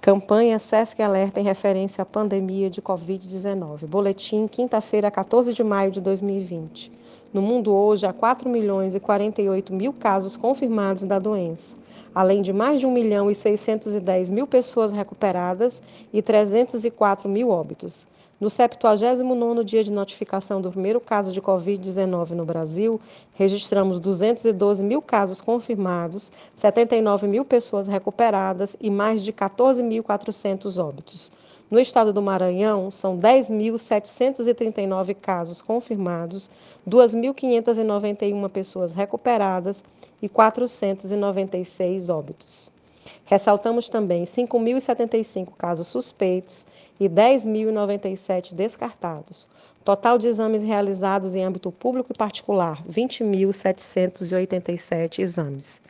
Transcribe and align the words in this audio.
Campanha 0.00 0.60
SESC 0.60 1.02
Alerta 1.02 1.40
em 1.40 1.42
referência 1.42 2.02
à 2.02 2.06
pandemia 2.06 2.70
de 2.70 2.80
Covid-19. 2.80 3.84
Boletim, 3.84 4.46
quinta-feira, 4.46 5.10
14 5.10 5.52
de 5.52 5.64
maio 5.64 5.90
de 5.90 6.00
2020. 6.00 6.92
No 7.34 7.42
mundo 7.42 7.74
hoje, 7.74 8.06
há 8.06 8.12
4 8.12 8.48
milhões 8.48 8.94
e 8.94 9.00
48 9.00 9.74
mil 9.74 9.92
casos 9.92 10.36
confirmados 10.36 11.02
da 11.02 11.18
doença, 11.18 11.74
além 12.14 12.42
de 12.42 12.52
mais 12.52 12.78
de 12.78 12.86
1 12.86 12.92
milhão 12.92 13.28
e 13.28 13.34
610 13.34 14.30
mil 14.30 14.46
pessoas 14.46 14.92
recuperadas 14.92 15.82
e 16.12 16.22
304 16.22 17.28
mil 17.28 17.50
óbitos. 17.50 18.06
No 18.40 18.46
79º 18.46 19.64
dia 19.64 19.82
de 19.82 19.90
notificação 19.90 20.60
do 20.60 20.70
primeiro 20.70 21.00
caso 21.00 21.32
de 21.32 21.42
Covid-19 21.42 22.30
no 22.30 22.44
Brasil, 22.44 23.00
registramos 23.34 23.98
212 23.98 24.84
mil 24.84 25.02
casos 25.02 25.40
confirmados, 25.40 26.30
79 26.54 27.26
mil 27.26 27.44
pessoas 27.44 27.88
recuperadas 27.88 28.76
e 28.80 28.90
mais 28.90 29.24
de 29.24 29.32
14.400 29.32 30.80
óbitos. 30.80 31.32
No 31.68 31.80
estado 31.80 32.12
do 32.12 32.22
Maranhão, 32.22 32.92
são 32.92 33.18
10.739 33.18 35.16
casos 35.16 35.60
confirmados, 35.60 36.48
2.591 36.88 38.48
pessoas 38.50 38.92
recuperadas 38.92 39.82
e 40.22 40.28
496 40.28 42.08
óbitos. 42.08 42.77
Ressaltamos 43.24 43.88
também 43.88 44.24
5.075 44.24 45.52
casos 45.56 45.86
suspeitos 45.86 46.66
e 46.98 47.08
10.097 47.08 48.54
descartados. 48.54 49.48
Total 49.84 50.18
de 50.18 50.26
exames 50.26 50.62
realizados 50.62 51.34
em 51.34 51.44
âmbito 51.44 51.72
público 51.72 52.12
e 52.12 52.16
particular, 52.16 52.84
20.787 52.86 55.20
exames. 55.20 55.80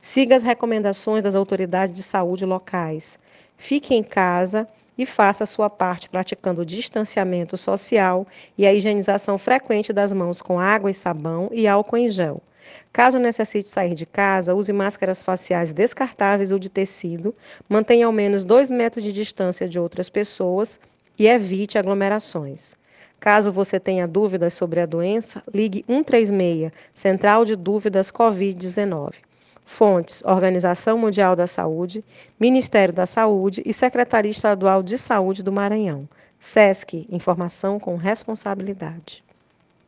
Siga 0.00 0.36
as 0.36 0.42
recomendações 0.42 1.22
das 1.22 1.34
autoridades 1.34 1.94
de 1.94 2.02
saúde 2.02 2.44
locais. 2.44 3.18
Fique 3.56 3.94
em 3.94 4.02
casa 4.02 4.68
e 4.96 5.06
faça 5.06 5.44
a 5.44 5.46
sua 5.46 5.70
parte 5.70 6.08
praticando 6.08 6.62
o 6.62 6.66
distanciamento 6.66 7.56
social 7.56 8.26
e 8.56 8.66
a 8.66 8.74
higienização 8.74 9.38
frequente 9.38 9.92
das 9.92 10.12
mãos 10.12 10.40
com 10.40 10.58
água 10.58 10.90
e 10.90 10.94
sabão 10.94 11.48
e 11.52 11.66
álcool 11.66 11.96
em 11.96 12.08
gel. 12.08 12.42
Caso 12.92 13.18
necessite 13.18 13.68
sair 13.68 13.94
de 13.94 14.06
casa, 14.06 14.54
use 14.54 14.72
máscaras 14.72 15.22
faciais 15.22 15.72
descartáveis 15.72 16.52
ou 16.52 16.58
de 16.58 16.68
tecido, 16.68 17.34
mantenha 17.68 18.06
ao 18.06 18.12
menos 18.12 18.44
dois 18.44 18.70
metros 18.70 19.04
de 19.04 19.12
distância 19.12 19.68
de 19.68 19.78
outras 19.78 20.08
pessoas 20.08 20.78
e 21.18 21.26
evite 21.26 21.78
aglomerações. 21.78 22.74
Caso 23.20 23.50
você 23.50 23.80
tenha 23.80 24.06
dúvidas 24.06 24.54
sobre 24.54 24.80
a 24.80 24.86
doença, 24.86 25.42
ligue 25.52 25.84
136, 25.88 26.70
Central 26.94 27.44
de 27.44 27.56
Dúvidas 27.56 28.10
Covid-19. 28.10 29.14
Fontes: 29.64 30.22
Organização 30.26 30.98
Mundial 30.98 31.34
da 31.34 31.46
Saúde, 31.46 32.04
Ministério 32.38 32.92
da 32.92 33.06
Saúde 33.06 33.62
e 33.64 33.72
Secretaria 33.72 34.30
Estadual 34.30 34.82
de 34.82 34.98
Saúde 34.98 35.42
do 35.42 35.50
Maranhão. 35.50 36.06
SESC 36.38 37.06
Informação 37.10 37.80
com 37.80 37.96
Responsabilidade. 37.96 39.24